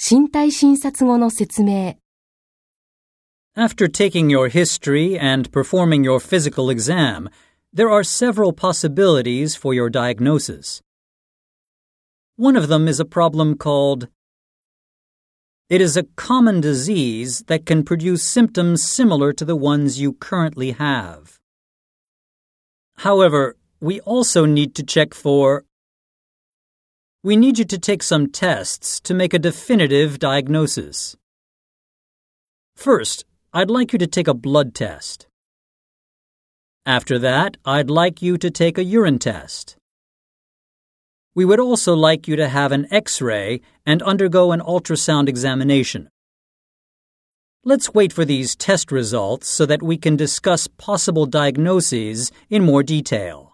[0.00, 1.96] 身体診察後の説明
[3.56, 7.30] After taking your history and performing your physical exam,
[7.72, 10.82] there are several possibilities for your diagnosis.
[12.36, 14.08] One of them is a problem called
[15.70, 20.72] It is a common disease that can produce symptoms similar to the ones you currently
[20.72, 21.38] have.
[22.98, 25.64] However, we also need to check for
[27.23, 31.15] we need you to take some tests to make a definitive diagnosis.
[32.75, 35.27] First, I'd like you to take a blood test.
[36.83, 39.77] After that, I'd like you to take a urine test.
[41.35, 46.09] We would also like you to have an x ray and undergo an ultrasound examination.
[47.63, 52.81] Let's wait for these test results so that we can discuss possible diagnoses in more
[52.81, 53.50] detail.